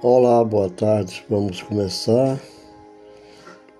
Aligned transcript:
Olá, 0.00 0.44
boa 0.44 0.70
tarde. 0.70 1.24
Vamos 1.28 1.60
começar 1.60 2.38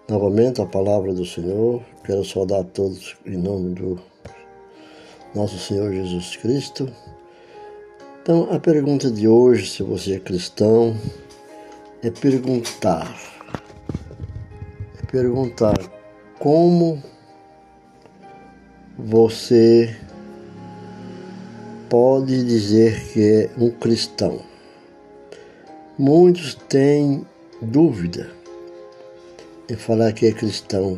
novamente 0.09 0.61
a 0.61 0.67
palavra 0.67 1.15
do 1.15 1.25
Senhor. 1.25 1.81
Quero 2.03 2.25
saudar 2.25 2.63
a 2.63 2.65
todos 2.65 3.17
em 3.25 3.37
nome 3.37 3.73
do 3.73 4.01
nosso 5.33 5.57
Senhor 5.61 5.93
Jesus 5.93 6.35
Cristo. 6.35 6.93
Então, 8.21 8.49
a 8.51 8.59
pergunta 8.59 9.09
de 9.09 9.29
hoje, 9.29 9.71
se 9.71 9.85
você 9.85 10.17
é 10.17 10.19
cristão, 10.19 10.97
é 12.03 12.11
perguntar. 12.11 13.17
É 15.01 15.07
perguntar 15.07 15.79
como 16.41 17.01
você 18.99 19.97
pode 21.89 22.45
dizer 22.45 23.05
que 23.13 23.23
é 23.23 23.51
um 23.57 23.71
cristão. 23.71 24.48
Muitos 25.99 26.55
têm 26.55 27.27
dúvida 27.61 28.31
em 29.69 29.75
falar 29.75 30.13
que 30.13 30.27
é 30.27 30.33
cristão. 30.33 30.97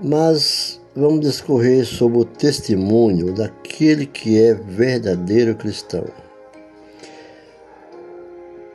Mas 0.00 0.80
vamos 0.94 1.22
discorrer 1.22 1.84
sobre 1.84 2.18
o 2.18 2.24
testemunho 2.24 3.34
daquele 3.34 4.06
que 4.06 4.40
é 4.40 4.54
verdadeiro 4.54 5.56
cristão. 5.56 6.04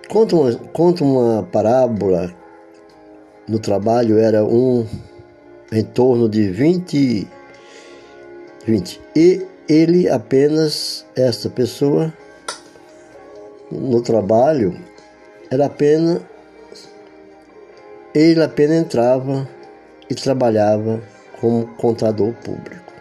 Conta 0.09 0.35
uma, 0.35 0.55
conta 0.73 1.03
uma 1.05 1.43
parábola 1.43 2.35
no 3.48 3.57
trabalho, 3.57 4.17
era 4.17 4.43
um 4.43 4.85
em 5.71 5.84
torno 5.84 6.27
de 6.27 6.49
20, 6.49 7.26
20. 8.67 9.01
E 9.15 9.45
ele 9.70 10.09
apenas, 10.09 11.05
esta 11.15 11.49
pessoa, 11.49 12.13
no 13.72 14.02
trabalho, 14.02 14.76
era 15.49 15.66
apenas, 15.66 16.21
ele 18.13 18.44
apenas 18.44 18.77
entrava 18.77 19.48
e 20.10 20.16
trabalhava 20.16 21.02
como 21.40 21.68
contador 21.76 22.34
público. 22.34 22.94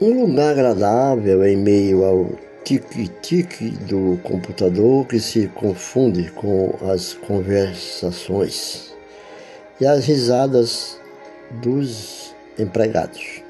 Um 0.00 0.24
lugar 0.26 0.52
agradável 0.52 1.44
em 1.44 1.56
meio 1.56 2.04
ao 2.04 2.30
tique-tique 2.64 3.70
do 3.70 4.18
computador 4.22 5.06
que 5.06 5.20
se 5.20 5.48
confunde 5.48 6.30
com 6.30 6.74
as 6.90 7.12
conversações 7.12 8.94
e 9.80 9.86
as 9.86 10.06
risadas 10.06 10.98
dos 11.50 12.34
empregados. 12.58 13.42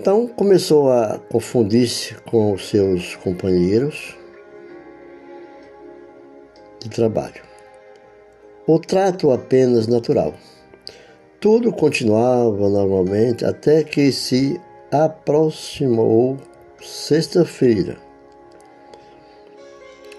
Então 0.00 0.28
começou 0.28 0.92
a 0.92 1.18
confundir-se 1.18 2.14
com 2.30 2.52
os 2.52 2.68
seus 2.68 3.16
companheiros 3.16 4.16
de 6.80 6.88
trabalho. 6.88 7.42
O 8.64 8.78
trato 8.78 9.32
apenas 9.32 9.88
natural. 9.88 10.34
Tudo 11.40 11.72
continuava 11.72 12.68
normalmente 12.68 13.44
até 13.44 13.82
que 13.82 14.12
se 14.12 14.60
aproximou 14.92 16.38
sexta-feira. 16.80 17.96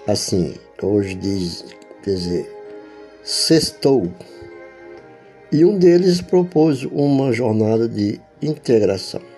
Assim, 0.06 0.56
hoje 0.82 1.14
diz, 1.14 1.64
quer 2.02 2.10
dizer, 2.10 2.56
sextou. 3.22 4.10
E 5.50 5.64
um 5.64 5.78
deles 5.78 6.20
propôs 6.20 6.84
uma 6.84 7.32
jornada 7.32 7.88
de 7.88 8.20
integração. 8.42 9.29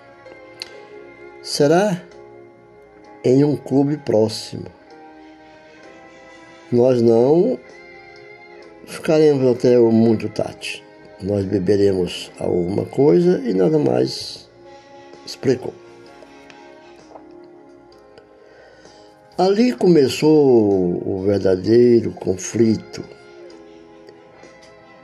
Será 1.43 2.01
em 3.21 3.43
um 3.43 3.57
clube 3.57 3.97
próximo. 3.97 4.65
Nós 6.71 7.01
não 7.01 7.59
ficaremos 8.85 9.45
até 9.53 9.77
muito 9.77 10.29
tarde. 10.29 10.81
Nós 11.21 11.43
beberemos 11.43 12.31
alguma 12.39 12.85
coisa 12.85 13.41
e 13.45 13.53
nada 13.53 13.77
mais 13.77 14.49
explicou. 15.25 15.73
Ali 19.37 19.73
começou 19.73 21.01
o 21.05 21.23
verdadeiro 21.25 22.11
conflito. 22.11 23.03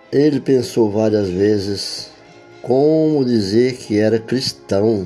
Ele 0.10 0.40
pensou 0.40 0.90
várias 0.90 1.28
vezes 1.28 2.10
como 2.62 3.26
dizer 3.26 3.76
que 3.76 4.00
era 4.00 4.20
cristão. 4.20 5.06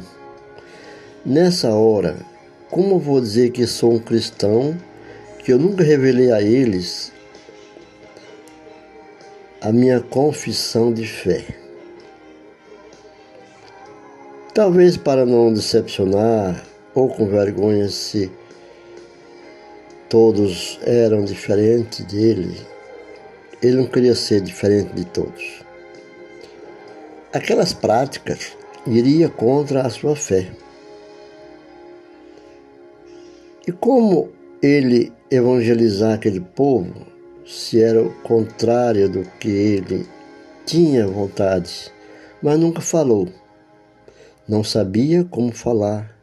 Nessa 1.25 1.69
hora, 1.73 2.17
como 2.69 2.99
vou 2.99 3.21
dizer 3.21 3.51
que 3.51 3.65
sou 3.65 3.93
um 3.93 3.99
cristão, 3.99 4.77
que 5.39 5.53
eu 5.53 5.57
nunca 5.57 5.81
revelei 5.81 6.33
a 6.33 6.41
eles 6.41 7.13
a 9.61 9.71
minha 9.71 10.01
confissão 10.01 10.91
de 10.91 11.07
fé? 11.07 11.45
Talvez 14.53 14.97
para 14.97 15.25
não 15.25 15.53
decepcionar 15.53 16.61
ou 16.93 17.07
com 17.07 17.25
vergonha 17.25 17.87
se 17.87 18.29
todos 20.09 20.77
eram 20.83 21.23
diferentes 21.23 22.03
dele, 22.03 22.59
ele 23.61 23.77
não 23.77 23.85
queria 23.87 24.13
ser 24.13 24.41
diferente 24.41 24.93
de 24.93 25.05
todos. 25.05 25.63
Aquelas 27.31 27.71
práticas 27.71 28.57
iria 28.85 29.29
contra 29.29 29.83
a 29.83 29.89
sua 29.89 30.17
fé. 30.17 30.51
E 33.65 33.71
como 33.71 34.29
ele 34.61 35.13
evangelizar 35.31 36.15
aquele 36.15 36.41
povo 36.41 37.07
se 37.45 37.81
era 37.81 38.01
o 38.01 38.13
contrário 38.21 39.09
do 39.09 39.23
que 39.39 39.49
ele 39.49 40.05
tinha 40.65 41.07
vontade, 41.07 41.91
mas 42.41 42.59
nunca 42.59 42.81
falou? 42.81 43.29
Não 44.47 44.63
sabia 44.63 45.23
como 45.23 45.53
falar 45.53 46.13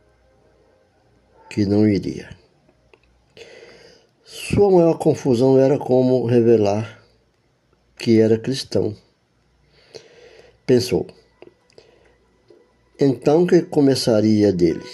que 1.49 1.65
não 1.65 1.89
iria. 1.89 2.29
Sua 4.23 4.71
maior 4.71 4.99
confusão 4.99 5.59
era 5.59 5.79
como 5.79 6.27
revelar 6.27 7.03
que 7.97 8.21
era 8.21 8.39
cristão. 8.39 8.95
Pensou. 10.67 11.07
Então 12.99 13.47
que 13.47 13.63
começaria 13.63 14.53
dele? 14.53 14.85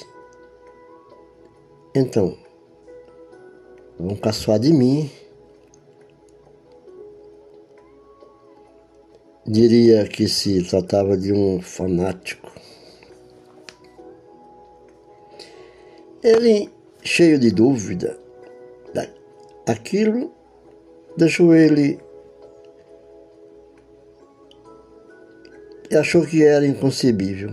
Então, 1.96 2.36
vão 3.98 4.14
caçoar 4.16 4.58
de 4.58 4.70
mim. 4.70 5.10
Diria 9.46 10.06
que 10.06 10.28
se 10.28 10.62
tratava 10.62 11.16
de 11.16 11.32
um 11.32 11.62
fanático. 11.62 12.52
Ele, 16.22 16.70
cheio 17.02 17.38
de 17.38 17.50
dúvida, 17.50 18.18
Aquilo 19.66 20.32
deixou 21.16 21.52
ele. 21.52 21.98
Achou 25.98 26.24
que 26.24 26.44
era 26.44 26.64
inconcebível. 26.64 27.52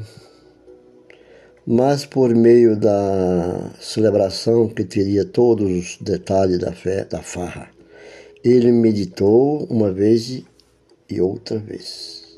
Mas 1.65 2.05
por 2.05 2.35
meio 2.35 2.75
da 2.75 3.71
celebração 3.79 4.67
que 4.67 4.83
teria 4.83 5.23
todos 5.23 5.71
os 5.71 5.97
detalhes 6.01 6.59
da, 6.59 6.73
fé, 6.73 7.05
da 7.05 7.21
farra, 7.21 7.69
ele 8.43 8.69
meditou 8.69 9.63
uma 9.69 9.89
vez 9.89 10.43
e 11.09 11.21
outra 11.21 11.57
vez. 11.57 12.37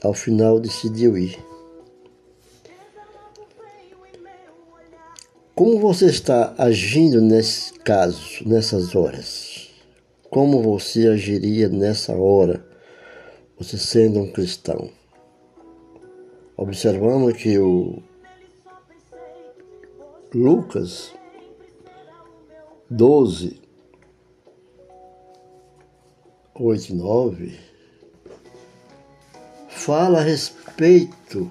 Ao 0.00 0.14
final 0.14 0.60
decidiu 0.60 1.18
ir. 1.18 1.36
Como 5.52 5.80
você 5.80 6.06
está 6.06 6.54
agindo 6.56 7.20
nesse 7.20 7.72
caso, 7.80 8.46
nessas 8.46 8.94
horas? 8.94 9.68
Como 10.30 10.62
você 10.62 11.08
agiria 11.08 11.68
nessa 11.68 12.16
hora, 12.16 12.64
você 13.58 13.76
sendo 13.76 14.20
um 14.20 14.30
cristão? 14.30 14.90
Observamos 16.56 17.32
que 17.34 17.58
o 17.58 18.00
Lucas 20.34 21.12
12, 22.90 23.62
8 26.52 26.88
e 26.88 26.94
9 26.94 27.60
fala 29.68 30.18
a 30.18 30.22
respeito 30.22 31.48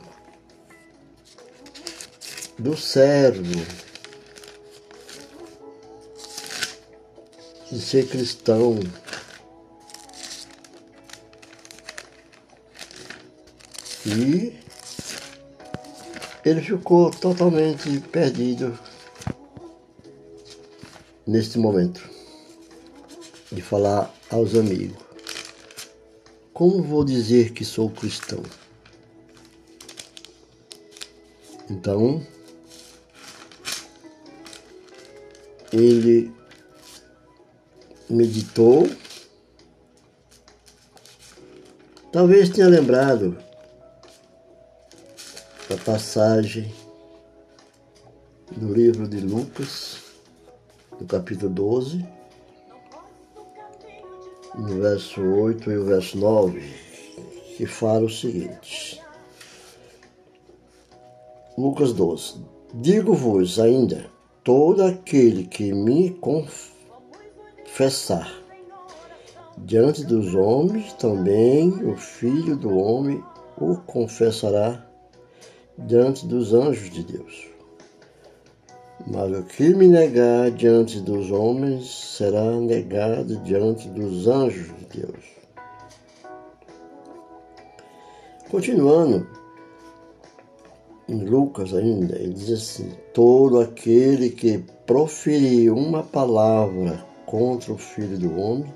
do 2.59 2.75
servo 2.75 3.65
de 7.71 7.79
ser 7.79 8.09
cristão. 8.09 8.79
E 14.05 14.62
ele 16.45 16.61
ficou 16.61 17.09
totalmente 17.09 17.99
perdido 18.11 18.77
neste 21.25 21.57
momento 21.57 22.09
de 23.51 23.61
falar 23.61 24.13
aos 24.29 24.55
amigos. 24.55 24.97
Como 26.53 26.83
vou 26.83 27.05
dizer 27.05 27.53
que 27.53 27.63
sou 27.63 27.89
cristão? 27.89 28.43
Então, 31.69 32.21
ele 35.71 36.31
meditou, 38.09 38.87
talvez 42.11 42.49
tenha 42.49 42.67
lembrado 42.67 43.37
da 45.73 45.77
passagem 45.77 46.71
do 48.55 48.71
livro 48.71 49.07
de 49.07 49.19
Lucas, 49.19 50.03
no 50.99 51.07
capítulo 51.07 51.51
12, 51.51 52.05
no 54.53 54.79
verso 54.79 55.19
8 55.19 55.71
e 55.71 55.77
o 55.77 55.85
verso 55.85 56.15
9, 56.19 56.61
que 57.57 57.65
fala 57.65 58.05
o 58.05 58.09
seguinte. 58.09 59.01
Lucas 61.57 61.91
12. 61.91 62.35
Digo-vos 62.75 63.59
ainda, 63.59 64.05
todo 64.43 64.83
aquele 64.83 65.45
que 65.45 65.73
me 65.73 66.11
confessar 67.65 68.31
diante 69.57 70.03
dos 70.03 70.35
homens, 70.35 70.93
também 70.93 71.71
o 71.83 71.97
Filho 71.97 72.55
do 72.55 72.77
Homem 72.77 73.23
o 73.57 73.77
confessará 73.77 74.92
diante 75.77 76.25
dos 76.27 76.53
anjos 76.53 76.89
de 76.89 77.03
Deus. 77.03 77.49
Mas 79.05 79.31
o 79.37 79.43
que 79.43 79.73
me 79.73 79.87
negar 79.87 80.51
diante 80.51 80.99
dos 81.01 81.29
homens 81.29 81.89
será 81.89 82.51
negado 82.59 83.37
diante 83.37 83.89
dos 83.89 84.27
anjos 84.27 84.67
de 84.77 85.01
Deus. 85.01 85.33
Continuando, 88.49 89.27
em 91.09 91.25
Lucas 91.25 91.73
ainda, 91.73 92.15
ele 92.15 92.33
diz 92.33 92.51
assim: 92.51 92.91
Todo 93.13 93.59
aquele 93.59 94.29
que 94.29 94.63
proferir 94.85 95.73
uma 95.73 96.03
palavra 96.03 97.03
contra 97.25 97.73
o 97.73 97.77
Filho 97.77 98.17
do 98.17 98.39
Homem, 98.39 98.73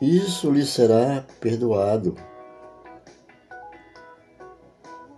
isso 0.00 0.50
lhe 0.50 0.64
será 0.64 1.24
perdoado. 1.40 2.14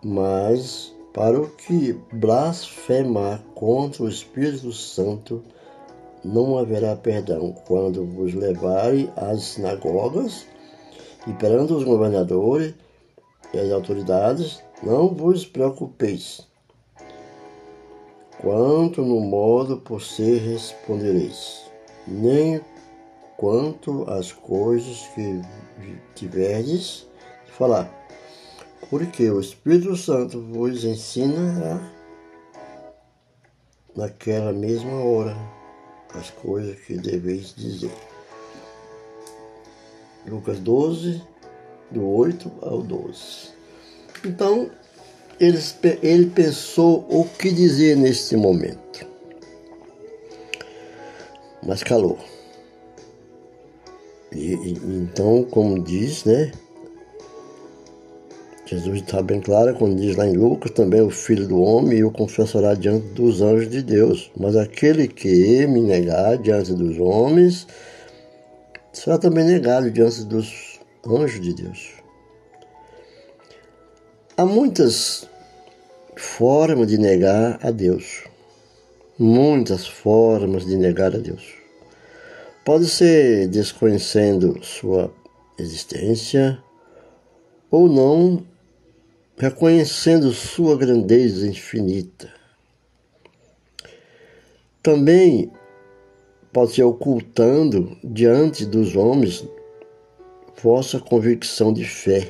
Mas 0.05 0.95
para 1.13 1.41
o 1.41 1.49
que 1.49 1.93
blasfemar 2.13 3.43
contra 3.55 4.03
o 4.03 4.09
Espírito 4.09 4.73
Santo, 4.73 5.43
não 6.25 6.59
haverá 6.59 6.95
perdão. 6.97 7.53
Quando 7.67 8.05
vos 8.05 8.35
levarem 8.35 9.11
às 9.17 9.43
sinagogas 9.43 10.47
e 11.27 11.33
perante 11.33 11.73
os 11.73 11.85
governadores 11.85 12.75
e 13.53 13.59
as 13.59 13.71
autoridades, 13.73 14.63
não 14.83 15.09
vos 15.09 15.47
preocupeis 15.47 16.47
quanto 18.45 19.01
no 19.01 19.21
modo 19.21 19.79
por 19.79 20.03
ser 20.03 20.39
respondereis, 20.39 21.65
nem 22.07 22.61
quanto 23.39 24.05
às 24.07 24.33
coisas 24.33 25.09
que 25.15 25.41
tiverdes 26.15 27.07
de 27.47 27.53
falar 27.53 28.04
porque 28.91 29.31
o 29.31 29.41
Espírito 29.41 29.97
Santo 29.97 30.41
vos 30.41 30.85
ensina 30.85 31.81
naquela 33.97 34.53
mesma 34.53 35.03
hora 35.03 35.37
as 36.15 36.31
coisas 36.31 36.79
que 36.81 36.97
deveis 36.97 37.55
dizer. 37.57 37.93
Lucas 40.27 40.59
12, 40.59 41.23
do 41.91 42.07
8 42.07 42.51
ao 42.63 42.83
12. 42.83 43.53
Então, 44.25 44.71
ele, 45.39 45.59
ele 46.03 46.27
pensou 46.27 47.07
o 47.11 47.25
que 47.25 47.51
dizer 47.51 47.97
neste 47.97 48.37
momento. 48.37 49.07
Mas 51.63 51.83
calou. 51.83 52.19
E, 54.33 54.55
e, 54.55 54.73
então, 54.73 55.45
como 55.45 55.83
diz, 55.83 56.25
né? 56.25 56.53
Jesus 58.75 59.03
está 59.03 59.23
bem 59.23 59.41
claro 59.41 59.73
quando 59.77 60.01
diz 60.01 60.17
lá 60.17 60.27
em 60.27 60.33
Lucas 60.33 60.73
também 60.73 61.01
o 61.01 61.09
Filho 61.09 61.47
do 61.47 61.61
Homem 61.61 61.99
e 61.99 62.05
o 62.05 62.11
confessará 62.11 62.75
diante 62.75 63.07
dos 63.11 63.41
anjos 63.41 63.71
de 63.71 63.81
Deus. 63.81 64.33
Mas 64.37 64.57
aquele 64.57 65.07
que 65.07 65.65
me 65.69 65.81
negar 65.81 66.37
diante 66.39 66.73
dos 66.73 66.99
homens 66.99 67.69
será 68.93 69.17
também 69.17 69.45
negado 69.45 69.93
diante 69.93 70.25
dos 70.25 70.81
anjos 71.07 71.41
de 71.41 71.55
Deus. 71.55 71.91
Há 74.37 74.45
muitas 74.45 75.29
formas 76.17 76.89
de 76.89 76.99
negar 76.99 77.61
a 77.63 77.71
Deus. 77.71 78.25
Muitas 79.17 79.87
formas 79.87 80.67
de 80.67 80.77
negar 80.77 81.15
a 81.15 81.19
Deus. 81.19 81.45
Pode 82.65 82.89
ser 82.89 83.47
desconhecendo 83.47 84.59
sua 84.65 85.15
existência 85.61 86.59
ou 87.71 87.89
não 87.89 88.53
reconhecendo 89.37 90.33
sua 90.33 90.77
grandeza 90.77 91.47
infinita. 91.47 92.33
Também 94.83 95.51
pode 96.53 96.75
ser 96.75 96.85
ocultando 96.85 97.97
diante 98.05 98.65
dos 98.65 98.95
homens 98.95 99.45
vossa 100.63 101.01
convicção 101.01 101.73
de 101.73 101.85
fé. 101.85 102.29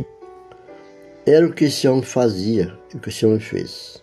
Era 1.27 1.47
o 1.47 1.53
que 1.53 1.67
esse 1.67 1.87
homem 1.87 2.03
fazia, 2.03 2.77
o 2.95 2.99
que 2.99 3.11
esse 3.11 3.25
homem 3.27 3.41
fez. 3.41 4.03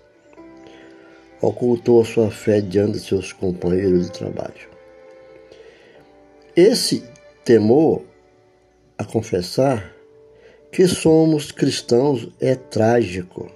Ocultou 1.42 2.02
a 2.02 2.06
sua 2.06 2.30
fé 2.30 2.62
diante 2.62 2.94
de 2.94 3.00
seus 3.00 3.34
companheiros 3.34 4.06
de 4.06 4.12
trabalho. 4.12 4.70
Esse 6.56 7.04
temor 7.44 8.04
a 8.98 9.04
confessar 9.04 9.92
que 10.72 10.88
somos 10.88 11.52
cristãos 11.52 12.30
é 12.40 12.56
trágico. 12.56 13.52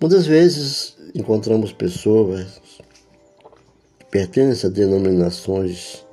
Muitas 0.00 0.26
vezes 0.26 0.96
encontramos 1.14 1.72
pessoas 1.72 2.60
que 3.98 4.04
pertencem 4.06 4.70
a 4.70 4.72
denominações 4.72 6.04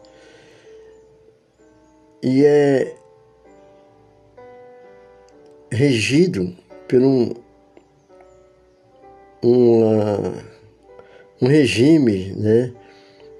e 2.23 2.43
é 2.43 2.95
regido 5.71 6.55
por 6.87 7.01
um, 7.01 7.33
uma, 9.41 10.33
um 11.41 11.47
regime, 11.47 12.33
né? 12.35 12.73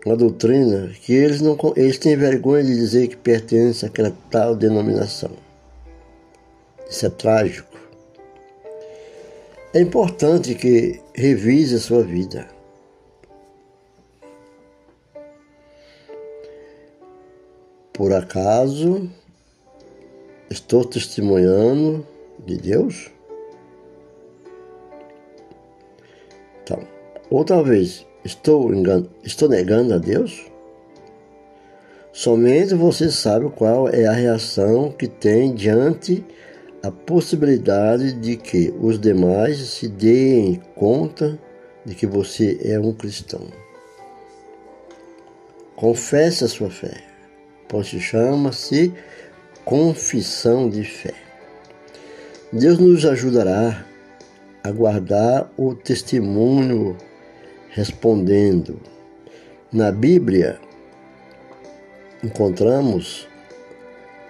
uma 0.05 0.15
doutrina 0.15 0.89
que 1.01 1.13
eles 1.13 1.41
não 1.41 1.57
eles 1.75 1.97
têm 1.97 2.15
vergonha 2.15 2.63
de 2.63 2.75
dizer 2.75 3.07
que 3.07 3.17
pertence 3.17 3.85
àquela 3.85 4.11
tal 4.29 4.55
denominação. 4.55 5.50
Isso 6.91 7.05
é 7.05 7.09
trágico. 7.09 7.71
É 9.73 9.79
importante 9.79 10.53
que 10.53 10.99
revise 11.15 11.75
a 11.75 11.79
sua 11.79 12.03
vida. 12.03 12.49
Por 17.93 18.11
acaso 18.11 19.09
estou 20.49 20.83
testemunhando 20.83 22.05
de 22.45 22.57
Deus? 22.57 23.09
Então, 26.61 26.85
outra 27.29 27.63
vez, 27.63 28.05
estou, 28.25 28.73
engan... 28.73 29.07
estou 29.23 29.47
negando 29.47 29.93
a 29.93 29.97
Deus? 29.97 30.45
Somente 32.11 32.75
você 32.75 33.09
sabe 33.09 33.49
qual 33.51 33.87
é 33.87 34.05
a 34.05 34.11
reação 34.11 34.91
que 34.91 35.07
tem 35.07 35.55
diante 35.55 36.21
a 36.83 36.91
possibilidade 36.91 38.13
de 38.13 38.37
que 38.37 38.73
os 38.79 38.99
demais 38.99 39.57
se 39.57 39.87
deem 39.87 40.61
conta 40.75 41.39
de 41.85 41.93
que 41.93 42.07
você 42.07 42.59
é 42.63 42.79
um 42.79 42.93
cristão. 42.93 43.47
Confesse 45.75 46.43
a 46.43 46.47
sua 46.47 46.69
fé, 46.69 47.03
pois 47.67 47.87
chama-se 47.87 48.93
confissão 49.63 50.69
de 50.69 50.83
fé. 50.83 51.13
Deus 52.51 52.79
nos 52.79 53.05
ajudará 53.05 53.85
a 54.63 54.71
guardar 54.71 55.51
o 55.57 55.73
testemunho 55.73 56.97
respondendo. 57.69 58.79
Na 59.71 59.91
Bíblia, 59.91 60.59
encontramos 62.23 63.27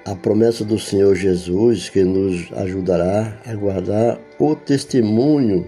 a 0.05 0.15
promessa 0.15 0.65
do 0.65 0.79
Senhor 0.79 1.15
Jesus 1.15 1.89
que 1.89 2.03
nos 2.03 2.51
ajudará 2.53 3.39
a 3.45 3.53
guardar 3.53 4.19
o 4.39 4.55
testemunho 4.55 5.67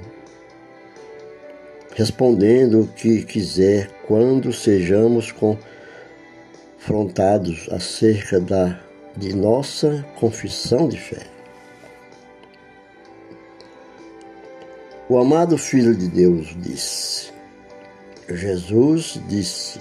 respondendo 1.95 2.81
o 2.81 2.87
que 2.87 3.23
quiser 3.23 3.91
quando 4.07 4.51
sejamos 4.51 5.31
confrontados 6.79 7.69
acerca 7.71 8.39
da, 8.39 8.79
de 9.15 9.35
nossa 9.35 10.03
confissão 10.19 10.89
de 10.89 10.99
fé. 10.99 11.27
O 15.07 15.19
amado 15.19 15.55
Filho 15.57 15.95
de 15.95 16.07
Deus 16.07 16.55
disse, 16.59 17.31
Jesus 18.27 19.19
disse 19.27 19.79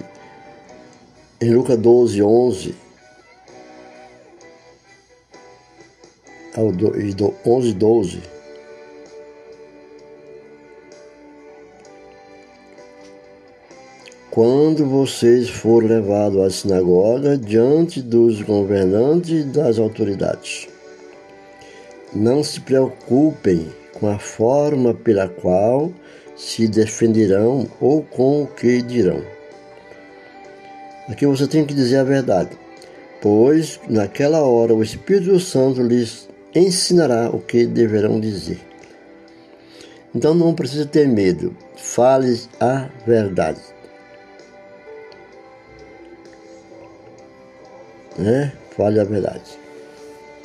em 1.41 1.51
Lucas 1.51 1.77
12, 1.77 2.21
11, 2.21 2.75
ao 6.55 6.71
11, 7.45 7.73
12, 7.73 8.21
quando 14.33 14.85
vocês 14.85 15.47
forem 15.47 15.89
levados 15.89 16.41
à 16.41 16.49
sinagoga 16.49 17.37
diante 17.37 18.01
dos 18.01 18.41
governantes 18.41 19.41
e 19.41 19.43
das 19.43 19.77
autoridades. 19.77 20.67
Não 22.15 22.43
se 22.43 22.59
preocupem 22.59 23.67
com 23.93 24.07
a 24.07 24.17
forma 24.17 24.93
pela 24.93 25.29
qual 25.29 25.91
se 26.35 26.67
defenderão 26.67 27.67
ou 27.79 28.01
com 28.01 28.41
o 28.43 28.47
que 28.47 28.81
dirão. 28.81 29.21
Aqui 31.07 31.27
você 31.27 31.45
tem 31.45 31.63
que 31.63 31.73
dizer 31.73 31.97
a 31.97 32.03
verdade, 32.03 32.57
pois 33.21 33.79
naquela 33.87 34.41
hora 34.41 34.73
o 34.73 34.81
Espírito 34.81 35.39
Santo 35.39 35.83
lhes 35.83 36.27
ensinará 36.55 37.29
o 37.29 37.39
que 37.39 37.65
deverão 37.65 38.19
dizer. 38.19 38.59
Então 40.13 40.33
não 40.33 40.53
precisa 40.53 40.85
ter 40.85 41.07
medo, 41.07 41.55
fale 41.75 42.39
a 42.59 42.87
verdade. 43.05 43.73
né? 48.17 48.53
Fale 48.75 48.99
a 48.99 49.03
verdade. 49.03 49.59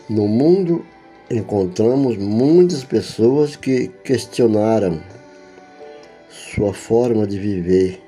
No 0.09 0.27
mundo 0.27 0.85
encontramos 1.31 2.17
muitas 2.17 2.85
pessoas 2.85 3.57
que 3.57 3.89
questionaram 4.03 5.01
sua 6.31 6.73
forma 6.73 7.27
de 7.27 7.39
viver 7.39 8.03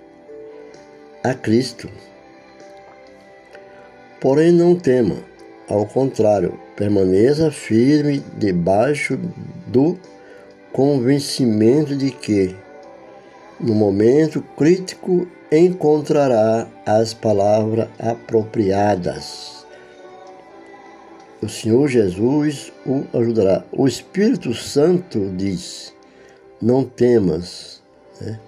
a 1.22 1.34
Cristo. 1.34 1.88
Porém, 4.20 4.52
não 4.52 4.74
tema, 4.74 5.16
ao 5.70 5.86
contrário, 5.86 6.58
permaneça 6.74 7.50
firme 7.52 8.22
debaixo 8.36 9.16
do 9.68 9.96
convencimento 10.72 11.96
de 11.96 12.10
que, 12.10 12.56
no 13.60 13.72
momento 13.72 14.42
crítico, 14.56 15.28
encontrará 15.50 16.66
as 16.84 17.14
palavras 17.14 17.88
apropriadas. 18.00 19.64
O 21.40 21.48
Senhor 21.48 21.88
Jesus 21.88 22.72
o 22.84 23.04
ajudará. 23.16 23.64
O 23.70 23.86
Espírito 23.86 24.52
Santo 24.52 25.30
diz: 25.36 25.94
Não 26.60 26.84
temas, 26.84 27.80
né? 28.20 28.40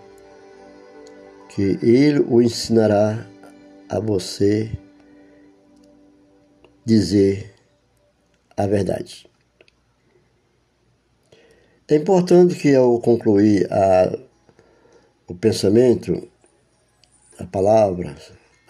que 1.49 1.79
Ele 1.83 2.25
o 2.29 2.43
ensinará 2.43 3.25
a 3.89 4.01
você 4.01 4.71
dizer 6.85 7.55
a 8.57 8.67
verdade. 8.67 9.27
É 11.89 11.97
importante 11.97 12.55
que 12.55 12.75
ao 12.75 13.01
concluir 13.01 13.71
a, 13.71 14.19
o 15.27 15.35
pensamento, 15.35 16.29
a 17.39 17.45
palavra, 17.45 18.17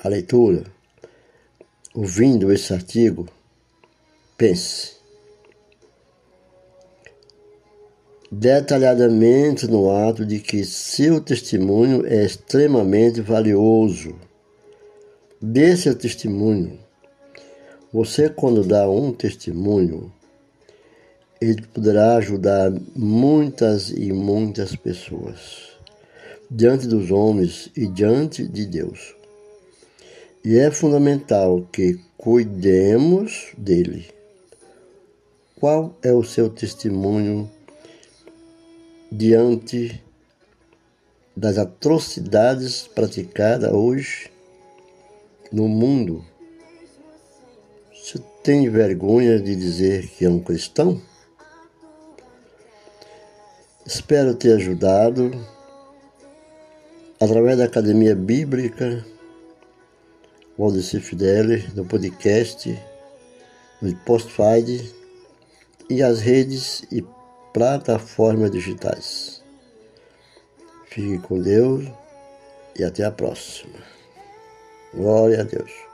a 0.02 0.08
leitura, 0.08 0.64
ouvindo 1.94 2.52
esse 2.52 2.72
artigo, 2.72 3.28
pense 4.36 5.02
detalhadamente 8.32 9.68
no 9.68 9.90
ato 9.90 10.24
de 10.24 10.40
que 10.40 10.64
seu 10.64 11.20
testemunho 11.20 12.06
é 12.06 12.24
extremamente 12.24 13.20
valioso. 13.20 14.16
Dê 15.38 15.76
seu 15.76 15.94
testemunho. 15.94 16.81
Você, 17.92 18.30
quando 18.30 18.64
dá 18.64 18.88
um 18.88 19.12
testemunho, 19.12 20.10
ele 21.38 21.60
poderá 21.60 22.16
ajudar 22.16 22.72
muitas 22.96 23.90
e 23.90 24.12
muitas 24.12 24.74
pessoas 24.74 25.72
diante 26.50 26.86
dos 26.86 27.10
homens 27.10 27.70
e 27.76 27.86
diante 27.86 28.46
de 28.46 28.64
Deus. 28.64 29.14
E 30.42 30.56
é 30.56 30.70
fundamental 30.70 31.68
que 31.70 32.00
cuidemos 32.16 33.52
dele. 33.58 34.06
Qual 35.60 35.94
é 36.02 36.12
o 36.12 36.24
seu 36.24 36.48
testemunho 36.48 37.50
diante 39.10 40.02
das 41.36 41.58
atrocidades 41.58 42.86
praticadas 42.86 43.70
hoje 43.70 44.30
no 45.52 45.68
mundo? 45.68 46.31
Você 48.02 48.18
tem 48.42 48.68
vergonha 48.68 49.38
de 49.38 49.54
dizer 49.54 50.08
que 50.08 50.24
é 50.24 50.28
um 50.28 50.40
cristão? 50.40 51.00
Espero 53.86 54.34
ter 54.34 54.54
ajudado 54.54 55.30
através 57.20 57.58
da 57.58 57.64
Academia 57.64 58.16
Bíblica 58.16 59.06
Valdeci 60.58 60.98
Fidele, 60.98 61.64
no 61.76 61.84
podcast, 61.84 62.76
no 63.80 63.88
Spotify 63.90 64.92
e 65.88 66.02
as 66.02 66.18
redes 66.18 66.82
e 66.90 67.06
plataformas 67.54 68.50
digitais. 68.50 69.44
Fique 70.86 71.18
com 71.20 71.40
Deus 71.40 71.84
e 72.76 72.82
até 72.82 73.04
a 73.04 73.12
próxima. 73.12 73.78
Glória 74.92 75.42
a 75.42 75.44
Deus. 75.44 75.91